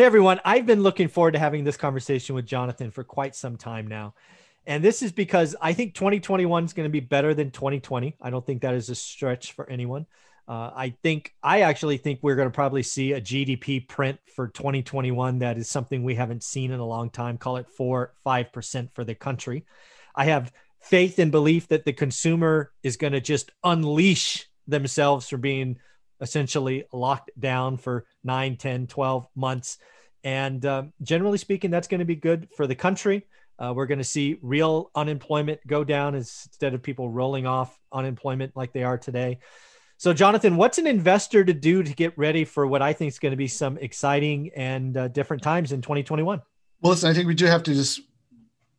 [0.00, 0.40] Hey, everyone.
[0.46, 4.14] I've been looking forward to having this conversation with Jonathan for quite some time now.
[4.64, 8.16] And this is because I think 2021 is going to be better than 2020.
[8.18, 10.06] I don't think that is a stretch for anyone.
[10.48, 14.48] Uh, I think, I actually think we're going to probably see a GDP print for
[14.48, 17.36] 2021 that is something we haven't seen in a long time.
[17.36, 19.66] Call it four, 5% for the country.
[20.16, 25.42] I have faith and belief that the consumer is going to just unleash themselves from
[25.42, 25.76] being
[26.20, 29.78] essentially locked down for 9 10 12 months.
[30.22, 33.26] And um, generally speaking that's going to be good for the country.
[33.58, 38.56] Uh, we're going to see real unemployment go down instead of people rolling off unemployment
[38.56, 39.38] like they are today.
[39.98, 43.18] So jonathan what's an investor to do to get ready for what i think is
[43.18, 46.40] going to be some exciting and uh, different times in 2021
[46.80, 48.00] well listen i think we do have to just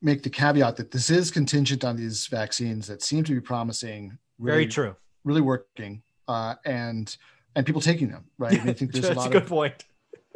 [0.02, 4.18] make the caveat that this is contingent on these vaccines that seem to be promising
[4.40, 4.96] really, very true.
[5.24, 7.16] really working uh, and
[7.56, 8.60] and people taking them, right?
[8.66, 9.28] I, I think there's a lot.
[9.28, 9.86] a good of, point.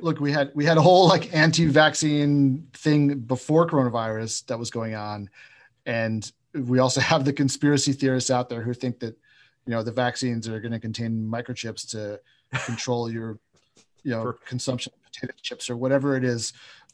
[0.01, 4.95] Look, we had we had a whole like anti-vaccine thing before coronavirus that was going
[4.95, 5.29] on,
[5.85, 9.17] and we also have the conspiracy theorists out there who think that
[9.65, 12.19] you know the vaccines are going to contain microchips to
[12.65, 13.39] control your
[14.03, 16.53] you know consumption of potato chips or whatever it is.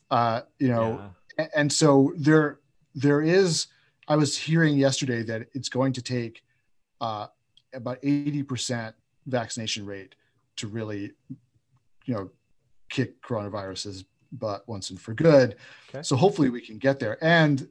[0.10, 1.00] Uh, you know,
[1.38, 1.44] yeah.
[1.44, 2.60] and, and so there
[2.94, 3.68] there is.
[4.08, 6.44] I was hearing yesterday that it's going to take
[7.00, 7.28] uh,
[7.74, 8.94] about 80%
[9.28, 10.16] vaccination rate
[10.58, 11.12] to really,
[12.06, 12.30] you know,
[12.90, 15.56] kick coronaviruses butt once and for good.
[15.90, 16.04] Okay.
[16.04, 17.18] So hopefully we can get there.
[17.24, 17.68] And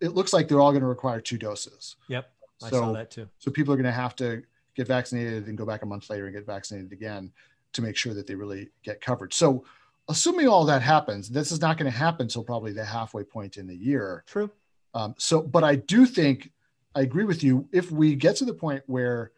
[0.00, 1.96] it looks like they're all going to require two doses.
[2.08, 2.30] Yep.
[2.62, 3.28] I so, saw that too.
[3.38, 4.42] So people are going to have to
[4.74, 7.32] get vaccinated and go back a month later and get vaccinated again
[7.72, 9.32] to make sure that they really get covered.
[9.34, 9.64] So
[10.08, 13.56] assuming all that happens, this is not going to happen until probably the halfway point
[13.56, 14.24] in the year.
[14.26, 14.50] True.
[14.94, 16.50] Um, so, but I do think
[16.98, 17.68] I agree with you.
[17.70, 19.30] If we get to the point where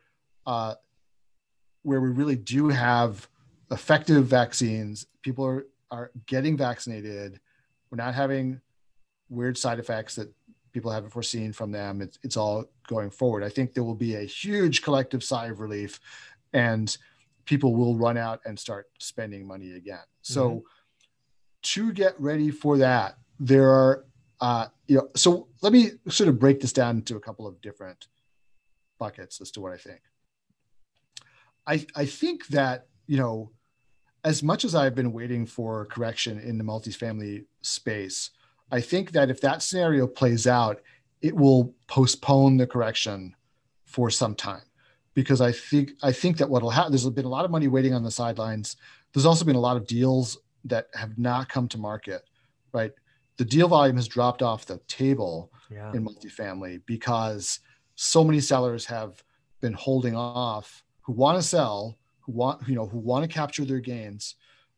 [0.46, 0.76] uh,
[1.82, 3.28] where we really do have
[3.70, 7.38] effective vaccines, people are, are getting vaccinated,
[7.90, 8.62] we're not having
[9.28, 10.32] weird side effects that
[10.72, 12.00] people haven't foreseen from them.
[12.00, 13.44] It's, it's all going forward.
[13.44, 16.00] I think there will be a huge collective sigh of relief
[16.54, 16.96] and
[17.44, 20.04] people will run out and start spending money again.
[20.22, 20.58] So mm-hmm.
[21.62, 24.06] to get ready for that, there are,
[24.40, 27.60] uh, you know, so let me sort of break this down into a couple of
[27.60, 28.08] different
[28.98, 30.00] buckets as to what I think.
[31.66, 33.52] I, I think that, you know,
[34.24, 38.30] as much as I've been waiting for correction in the multifamily space,
[38.70, 40.80] I think that if that scenario plays out,
[41.20, 43.34] it will postpone the correction
[43.84, 44.62] for some time
[45.14, 47.94] because I think I think that what'll happen there's been a lot of money waiting
[47.94, 48.76] on the sidelines.
[49.12, 52.22] There's also been a lot of deals that have not come to market,
[52.72, 52.92] right?
[53.40, 55.90] The deal volume has dropped off the table yeah.
[55.94, 57.60] in multifamily because
[57.94, 59.24] so many sellers have
[59.62, 63.64] been holding off who want to sell, who want you know who want to capture
[63.64, 64.34] their gains,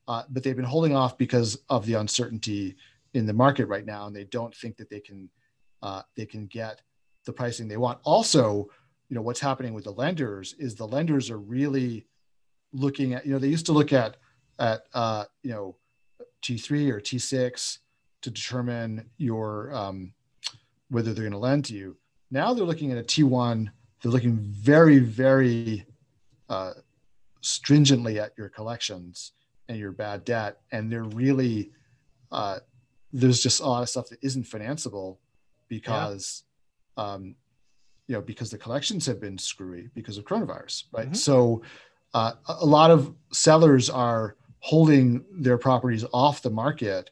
[0.06, 2.77] uh, but they've been holding off because of the uncertainty
[3.15, 5.29] in the market right now, and they don't think that they can
[5.83, 6.83] uh, they can get
[7.25, 7.99] the pricing they want.
[8.05, 8.69] Also,
[9.09, 12.06] you know what's happening with the lenders is the lenders are really
[12.73, 14.19] looking at you know they used to look at
[14.61, 15.75] at uh, you know
[16.44, 17.79] T3 or T6
[18.22, 20.12] to determine your um,
[20.91, 21.97] whether they're going to lend to you.
[22.31, 23.69] Now they're looking at a T1.
[24.00, 25.87] They're looking very, very
[26.49, 26.72] uh,
[27.41, 29.32] stringently at your collections
[29.69, 31.71] and your bad debt, and they're really
[32.31, 32.59] uh,
[33.12, 35.19] there's just a lot of stuff that isn't financeable
[35.69, 36.44] because
[36.97, 37.05] yeah.
[37.05, 37.34] um,
[38.06, 41.06] you know because the collections have been screwy because of coronavirus, right?
[41.06, 41.15] Mm-hmm.
[41.15, 41.62] So
[42.15, 47.11] uh, a lot of sellers are holding their properties off the market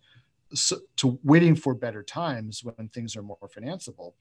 [0.52, 4.14] so, to waiting for better times when things are more financeable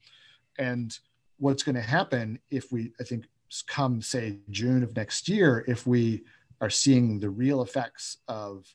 [0.58, 0.98] and
[1.38, 3.26] what's going to happen if we i think
[3.66, 6.22] come say June of next year, if we
[6.60, 8.66] are seeing the real effects of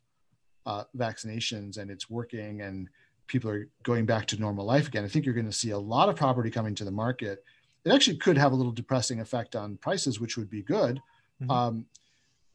[0.65, 2.89] uh, vaccinations and it's working and
[3.27, 5.77] people are going back to normal life again, I think you're going to see a
[5.77, 7.43] lot of property coming to the market.
[7.85, 11.01] It actually could have a little depressing effect on prices, which would be good.
[11.41, 11.51] Mm-hmm.
[11.51, 11.85] Um,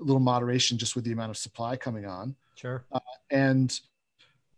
[0.00, 2.34] a little moderation just with the amount of supply coming on.
[2.56, 2.84] Sure.
[2.90, 3.00] Uh,
[3.30, 3.78] and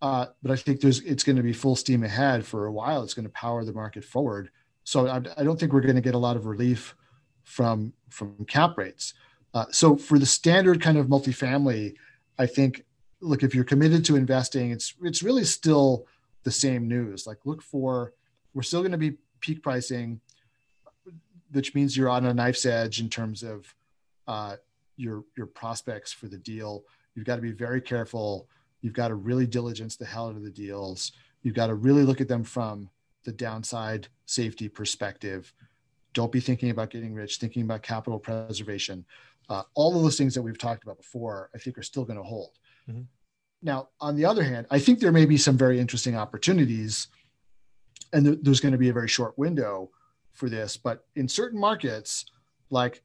[0.02, 3.04] uh, but I think there's it's going to be full steam ahead for a while.
[3.04, 4.50] It's going to power the market forward.
[4.82, 6.96] So I, I don't think we're going to get a lot of relief
[7.44, 9.14] from from cap rates.
[9.54, 11.94] Uh, so for the standard kind of multifamily,
[12.36, 12.84] I think
[13.20, 16.06] look if you're committed to investing, it's it's really still
[16.42, 17.24] the same news.
[17.24, 18.12] Like look for
[18.54, 20.20] we're still going to be peak pricing,
[21.52, 23.72] which means you're on a knife's edge in terms of
[24.26, 24.56] uh,
[24.96, 26.82] your your prospects for the deal.
[27.14, 28.48] You've got to be very careful.
[28.82, 31.12] You've got to really diligence the hell out of the deals.
[31.42, 32.90] You've got to really look at them from
[33.24, 35.52] the downside safety perspective
[36.14, 39.04] don't be thinking about getting rich, thinking about capital preservation.
[39.48, 42.18] Uh, all of those things that we've talked about before, I think are still going
[42.18, 42.58] to hold.
[42.88, 43.02] Mm-hmm.
[43.62, 47.06] now, on the other hand, I think there may be some very interesting opportunities,
[48.12, 49.90] and th- there's going to be a very short window
[50.32, 50.76] for this.
[50.76, 52.26] But in certain markets,
[52.70, 53.02] like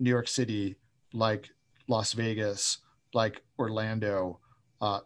[0.00, 0.76] New York City,
[1.12, 1.50] like
[1.88, 2.78] Las Vegas,
[3.12, 4.40] like Orlando,
[4.80, 5.00] uh,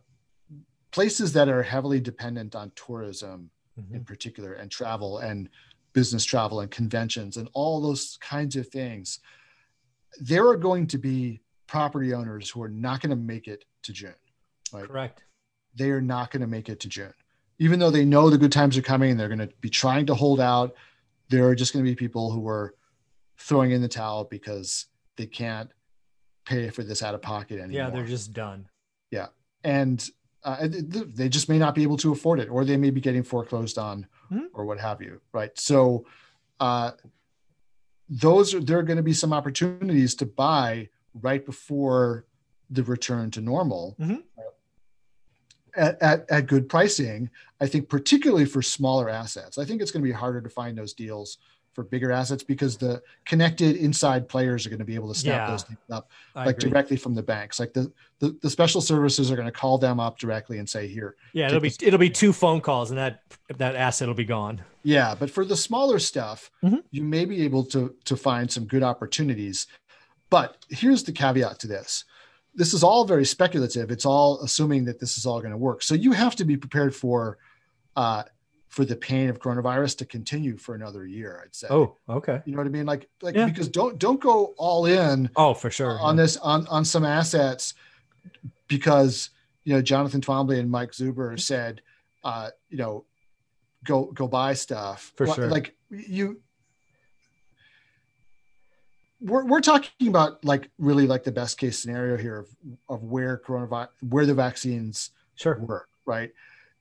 [0.93, 3.97] places that are heavily dependent on tourism mm-hmm.
[3.97, 5.49] in particular, and travel and
[5.93, 9.19] business travel and conventions and all those kinds of things,
[10.21, 13.93] there are going to be property owners who are not going to make it to
[13.93, 14.15] June.
[14.73, 14.87] Right?
[14.87, 15.25] Correct.
[15.75, 17.15] They are not going to make it to June.
[17.59, 20.07] Even though they know the good times are coming and they're going to be trying
[20.07, 20.75] to hold out,
[21.29, 22.75] there are just going to be people who are
[23.39, 24.87] throwing in the towel because
[25.17, 25.71] they can't
[26.45, 27.73] pay for this out of pocket anymore.
[27.73, 28.69] Yeah, they're just done.
[29.11, 29.29] Yeah.
[29.65, 30.07] And
[30.45, 33.23] uh, they just may not be able to afford it or they may be getting
[33.23, 34.47] foreclosed on mm-hmm.
[34.55, 35.21] or what have you.
[35.33, 35.57] Right.
[35.59, 36.07] So,
[36.61, 36.93] uh,
[38.09, 42.27] those are, there are going to be some opportunities to buy right before
[42.71, 44.17] the return to normal mm-hmm.
[45.77, 47.31] at, at, at, good pricing.
[47.61, 50.77] I think, particularly for smaller assets, I think it's going to be harder to find
[50.77, 51.39] those deals
[51.73, 55.49] for bigger assets because the connected inside players are going to be able to snap
[55.49, 56.71] yeah, those things up I like agree.
[56.71, 57.59] directly from the banks.
[57.59, 60.87] Like the, the, the special servicers are going to call them up directly and say,
[60.87, 61.79] "Here." Yeah, it'll be this.
[61.81, 63.23] it'll be two phone calls and that
[63.57, 64.63] that asset will be gone.
[64.83, 66.79] Yeah, but for the smaller stuff, mm-hmm.
[66.91, 69.67] you may be able to to find some good opportunities.
[70.31, 72.05] But here's the caveat to this
[72.55, 73.91] this is all very speculative.
[73.91, 75.83] It's all assuming that this is all going to work.
[75.83, 77.39] So you have to be prepared for
[77.97, 78.25] uh,
[78.73, 81.43] for the pain of coronavirus to continue for another year.
[81.45, 81.67] I'd say.
[81.69, 82.41] Oh, okay.
[82.47, 82.87] You know what I mean?
[82.87, 83.45] Like, like yeah.
[83.45, 85.29] because don't don't go all in.
[85.37, 86.01] Oh, for sure.
[86.01, 86.23] On yeah.
[86.23, 87.75] this on on some assets
[88.69, 89.29] because
[89.65, 91.83] you know Jonathan Twombly and Mike Zuber said,
[92.25, 93.05] uh, you know,
[93.85, 95.13] go go buy stuff.
[95.17, 95.49] For sure.
[95.49, 96.41] Like you
[99.21, 102.49] we're, we're talking about like really like the best case scenario here of,
[102.89, 105.59] of where coronavirus where the vaccines sure.
[105.59, 106.33] work right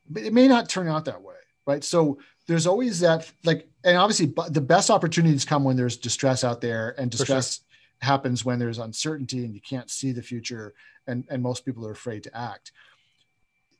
[0.09, 1.35] but it may not turn out that way
[1.65, 1.83] right?
[1.83, 2.17] So
[2.47, 6.95] there's always that like and obviously the best opportunities come when there's distress out there
[6.97, 8.07] and distress sure.
[8.07, 10.73] happens when there's uncertainty and you can't see the future
[11.07, 12.71] and and most people are afraid to act.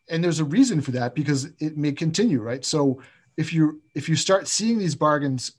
[0.09, 2.63] And there's a reason for that because it may continue right?
[2.65, 3.01] So
[3.37, 5.53] if you if you start seeing these bargains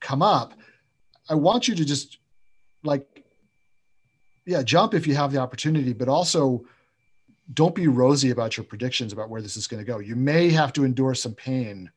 [0.00, 0.54] come up
[1.28, 2.18] i want you to just
[2.82, 3.24] like
[4.46, 6.64] yeah jump if you have the opportunity but also
[7.54, 9.98] don't be rosy about your predictions about where this is going to go.
[9.98, 11.90] You may have to endure some pain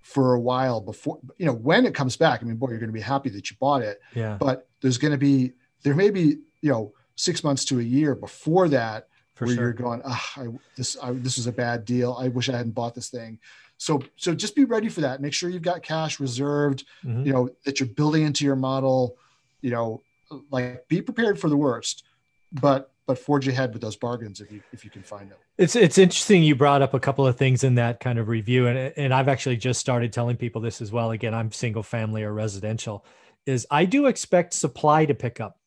[0.00, 2.88] for a while before you know when it comes back i mean boy you're going
[2.88, 4.00] to be happy that you bought it.
[4.14, 4.36] Yeah.
[4.38, 5.52] But there's going to be
[5.82, 9.64] there may be you know six months to a year before that for where sure.
[9.64, 10.46] you're going ah, I,
[10.76, 12.16] this I, this is a bad deal.
[12.20, 13.40] I wish i hadn't bought this thing.
[13.78, 15.20] So so just be ready for that.
[15.20, 17.26] Make sure you've got cash reserved mm-hmm.
[17.26, 19.16] you know that you're building into your model
[19.60, 20.02] you know
[20.50, 22.04] like be prepared for the worst,
[22.52, 25.38] but but forge ahead with those bargains if you if you can find them.
[25.58, 28.66] It's it's interesting you brought up a couple of things in that kind of review,
[28.66, 31.12] and and I've actually just started telling people this as well.
[31.12, 33.04] Again, I'm single family or residential.
[33.46, 35.58] Is I do expect supply to pick up.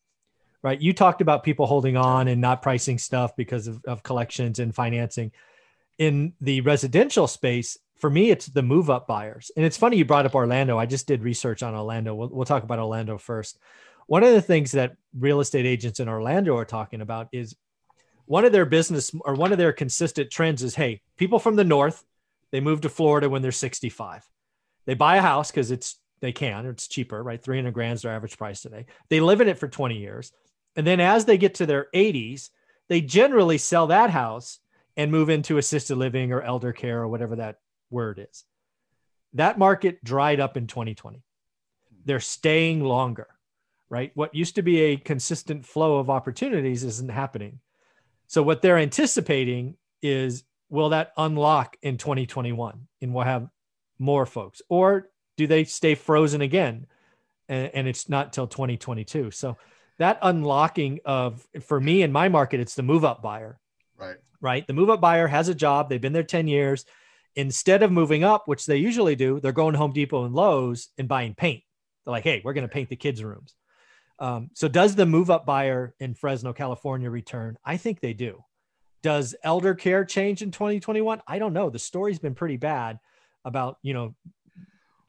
[0.62, 0.78] Right.
[0.78, 4.74] You talked about people holding on and not pricing stuff because of, of collections and
[4.74, 5.32] financing.
[5.96, 9.50] In the residential space, for me, it's the move up buyers.
[9.56, 10.76] And it's funny you brought up Orlando.
[10.76, 12.14] I just did research on Orlando.
[12.14, 13.58] We'll, we'll talk about Orlando first.
[14.10, 17.54] One of the things that real estate agents in Orlando are talking about is
[18.26, 21.62] one of their business or one of their consistent trends is hey, people from the
[21.62, 22.04] north,
[22.50, 24.28] they move to Florida when they're 65.
[24.84, 27.40] They buy a house because it's they can, it's cheaper, right?
[27.40, 28.86] 300 grand is their average price today.
[29.10, 30.32] They live in it for 20 years.
[30.74, 32.50] And then as they get to their 80s,
[32.88, 34.58] they generally sell that house
[34.96, 38.44] and move into assisted living or elder care or whatever that word is.
[39.34, 41.22] That market dried up in 2020.
[42.04, 43.28] They're staying longer
[43.90, 44.12] right?
[44.14, 47.58] What used to be a consistent flow of opportunities isn't happening.
[48.28, 53.48] So what they're anticipating is will that unlock in 2021 and we'll have
[53.98, 54.62] more folks?
[54.68, 56.86] Or do they stay frozen again
[57.48, 59.56] and, and it's not till 2022 so
[59.98, 63.58] that unlocking of for me in my market it's the move up buyer.
[63.98, 64.16] Right.
[64.40, 64.66] Right?
[64.66, 65.90] The move up buyer has a job.
[65.90, 66.86] They've been there 10 years.
[67.36, 71.08] Instead of moving up which they usually do they're going home depot and lowes and
[71.08, 71.64] buying paint.
[72.04, 73.54] They're like hey we're going to paint the kids rooms
[74.20, 77.56] um, so does the move up buyer in Fresno, California return?
[77.64, 78.44] I think they do.
[79.02, 81.22] Does elder care change in 2021?
[81.26, 81.70] I don't know.
[81.70, 82.98] The story's been pretty bad
[83.46, 84.14] about, you know,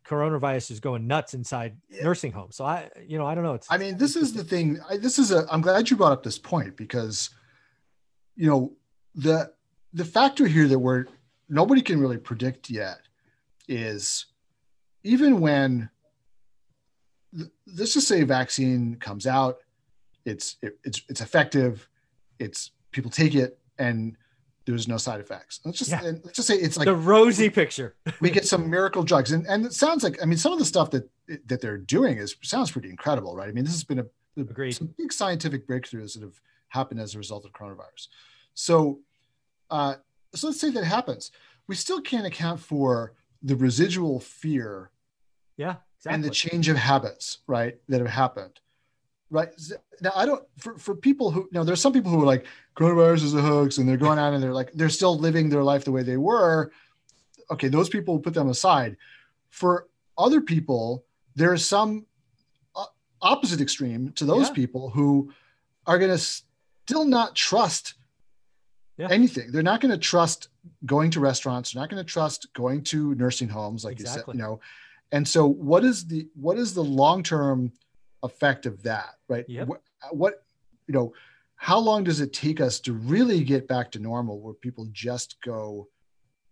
[0.08, 2.04] coronavirus is going nuts inside yeah.
[2.04, 2.56] nursing homes.
[2.56, 3.54] So I, you know, I don't know.
[3.54, 4.80] It's, I mean, this is the thing.
[4.90, 7.32] I, this is a, I'm glad you brought up this point because,
[8.38, 8.74] you know,
[9.14, 9.52] the,
[9.94, 11.06] the factor here that we're,
[11.50, 13.00] nobody can really predict yet
[13.68, 14.28] is
[15.04, 15.90] even when
[17.78, 19.58] let's just say a vaccine comes out,
[20.26, 21.88] it's it, it's it's effective,
[22.40, 24.16] it's people take it, and
[24.66, 25.60] there's no side effects.
[25.66, 26.04] Let's just Yeah.
[26.04, 27.96] and let's just say it's like the rosy picture.
[28.22, 30.66] we get some miracle drugs, and and it sounds like I mean some of the
[30.66, 31.10] stuff that
[31.48, 33.48] that they're doing is sounds pretty incredible, right?
[33.50, 34.06] I mean this has been a,
[34.38, 34.74] a- Agreed.
[34.74, 38.08] some big scientific breakthroughs that have happened as a result of coronavirus.
[38.54, 39.00] So,
[39.70, 39.96] uh,
[40.36, 41.32] so let's say that happens.
[41.68, 44.92] We still can't account for the residual fear
[45.62, 46.14] Yeah, exactly.
[46.16, 48.56] and the change of habits, right, that have happened.
[49.30, 49.50] Right
[50.02, 53.24] now, I don't for, for people who now there's some people who are like coronavirus
[53.24, 55.86] is a hoax and they're going out and they're like they're still living their life
[55.86, 56.72] the way they were.
[57.54, 58.98] Okay, those people put them aside.
[59.50, 59.88] For
[60.18, 62.06] other people, there's some
[62.76, 62.86] uh,
[63.22, 64.54] opposite extreme to those Yeah.
[64.62, 65.32] people who
[65.88, 67.96] are going to still not trust
[68.98, 69.08] Yeah.
[69.12, 69.52] anything.
[69.52, 70.50] They're not going to trust
[70.86, 71.72] going to restaurants.
[71.72, 74.20] They're not going to trust going to nursing homes, like Exactly.
[74.20, 74.36] you said.
[74.38, 74.60] You know,
[75.12, 77.72] and so what is the what is the long term
[78.24, 79.16] effect of that?
[79.28, 79.46] Right.
[79.48, 79.68] Yep.
[79.68, 80.34] What, what
[80.88, 81.14] you know,
[81.56, 85.38] how long does it take us to really get back to normal, where people just
[85.44, 85.88] go,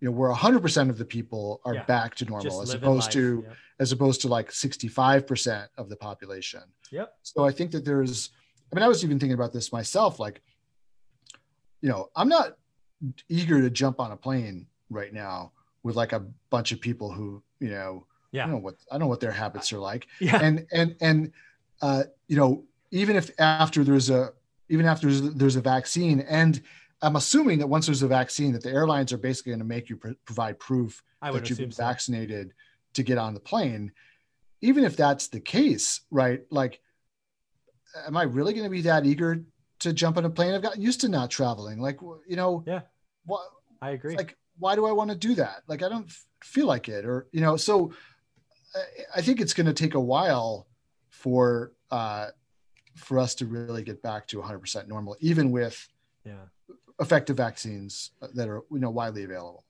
[0.01, 1.83] you know, where 100 percent of the people are Yeah.
[1.85, 3.55] back to normal, Just as opposed to Yep.
[3.79, 6.63] as opposed to like 65% of the population.
[6.91, 7.13] Yep.
[7.23, 8.29] So I think that there's,
[8.71, 10.19] I mean, I was even thinking about this myself.
[10.19, 10.41] Like,
[11.81, 12.57] you know, I'm not
[13.29, 17.41] eager to jump on a plane right now with like a bunch of people who,
[17.59, 18.43] you know, Yeah.
[18.43, 20.07] don't know what, I don't know what their habits are like.
[20.19, 20.39] Yeah.
[20.41, 21.31] And, and, and,
[21.81, 24.33] uh, you know, even if after there's a,
[24.69, 26.61] even after there's, there's a vaccine and
[27.01, 29.89] I'm assuming that once there's a vaccine that the airlines are basically going to make
[29.89, 31.81] you pr- provide proof I that you've been so.
[31.83, 32.53] vaccinated
[32.93, 33.91] to get on the plane
[34.61, 36.81] even if that's the case right like
[38.07, 39.43] am i really going to be that eager
[39.79, 42.81] to jump on a plane i've gotten used to not traveling like you know Yeah.
[43.25, 43.41] what
[43.81, 44.15] I agree.
[44.17, 47.05] like why do i want to do that like i don't f- feel like it
[47.05, 47.93] or you know so
[49.15, 50.67] I- think it's going to take a while
[51.09, 52.27] for uh
[52.95, 55.87] for us to really get back to 100% normal even with
[56.25, 56.45] yeah.
[56.99, 59.63] effective vaccines that are you know widely available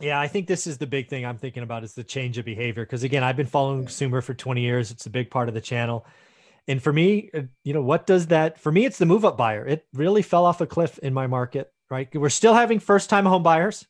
[0.00, 2.44] Yeah, I think this is the big thing I'm thinking about is the change of
[2.46, 2.84] behavior.
[2.84, 4.90] Because again, I've been following Sumer for 20 years.
[4.90, 6.06] It's a big part of the channel.
[6.68, 8.84] And for me, uh, you know, what does that for me?
[8.86, 9.66] It's the move up buyer.
[9.66, 12.08] It really fell off a cliff in my market, right?
[12.14, 13.86] We're still having first time home buyers.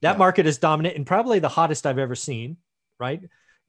[0.00, 0.18] That Yeah.
[0.18, 2.56] market is dominant and probably the hottest I've ever seen,
[2.98, 3.20] right?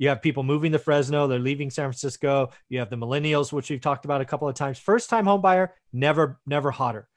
[0.03, 2.51] You have people moving to Fresno, they're leaving San Francisco.
[2.67, 4.77] You have the millennials, which we've talked about a couple of times.
[4.77, 7.07] First time home buyer, never, never hotter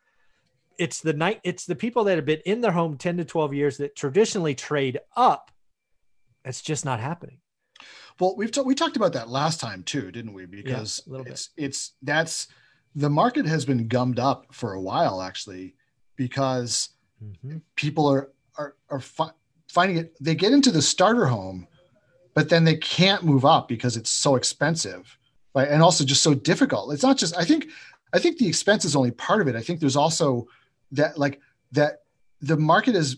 [0.78, 3.54] it's the night it's the people that have been in their home 10 to 12
[3.54, 5.50] years that traditionally trade up
[6.44, 7.38] it's just not happening
[8.20, 10.44] Well, we've ta- we talked about that last time too, didn't we?
[10.44, 11.28] Because bit.
[11.28, 12.48] it's it's that's
[12.94, 15.76] the market has been gummed up for a while actually,
[16.14, 16.90] because
[17.24, 17.62] Mhm.
[17.74, 19.32] people are are are fi-
[19.72, 20.14] finding it.
[20.20, 21.66] They get into the starter home,
[22.36, 25.18] but then they can't move up because it's so expensive,
[25.54, 25.68] right?
[25.68, 26.92] And also just so difficult.
[26.92, 27.36] It's not just.
[27.36, 27.66] I think
[28.12, 29.56] I think the expense is only part of it.
[29.56, 30.46] I think there's also
[30.92, 31.40] that like
[31.72, 32.02] that
[32.42, 33.16] the market has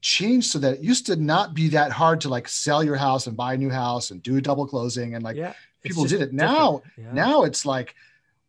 [0.00, 3.26] changed so that it used to not be that hard to like sell your house
[3.26, 6.20] and buy a new house and do a double closing and like yeah people did
[6.20, 6.32] it.
[6.32, 7.12] Now- Yeah.
[7.12, 7.94] now it's like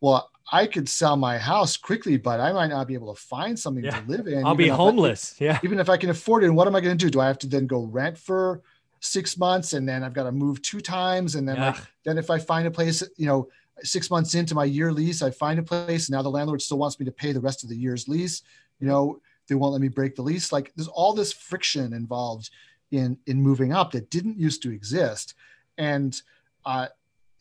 [0.02, 3.58] well i could sell my house quickly but i might not be able to find
[3.58, 4.00] something Yeah.
[4.02, 6.44] to live in i'll be even if I- homeless yeah even if i can afford
[6.44, 8.18] it and what am i going to do do i have to then go rent
[8.18, 8.62] for
[9.06, 11.88] six months and then i've got to move two times and then like Ugh.
[12.04, 13.48] then if i find a place you know
[13.84, 17.00] six months into my year lease i find a place now the landlord still wants
[17.00, 18.42] me to pay the rest of the year's lease
[18.80, 22.50] you know they won't let me break the lease like there's all this friction involved
[22.92, 25.36] in in moving up that didn't used to exist
[25.78, 26.22] and
[26.66, 26.88] uh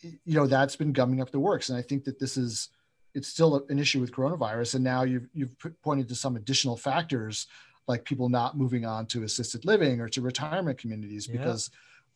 [0.02, 2.68] you know that's been gumming up the works and i think that this is
[3.14, 7.46] it's still an issue with coronavirus and now you've you've pointed to some additional factors
[7.86, 11.36] like people not moving on to assisted living or to retirement communities Yeah.
[11.38, 11.70] because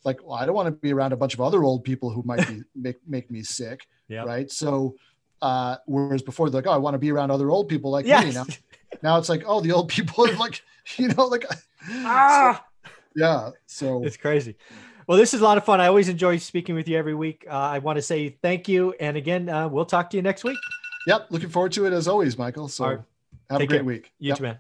[0.05, 2.23] like well i don't want to be around a bunch of other old people who
[2.25, 4.25] might be make make me sick yeah.
[4.25, 4.51] right?
[4.51, 4.95] So
[5.43, 8.05] uh whereas before they're like oh i want to be around other old people like
[8.07, 8.47] me now.
[9.03, 10.63] Now it's like oh the old people are like
[10.97, 11.45] you know like
[11.91, 12.65] ah.
[13.15, 14.57] yeah so it's crazy.
[15.07, 15.81] Well this is a lot of fun.
[15.81, 17.47] I always enjoy speaking with you every week.
[17.49, 20.45] Uh, i want to say thank you and again uh, we'll talk to you next
[20.45, 20.59] week.
[21.07, 22.99] Yep looking forward to it as always michael so right.
[23.51, 23.85] have Take a great care.
[23.85, 24.13] week.
[24.19, 24.37] You Yep.
[24.39, 24.59] too man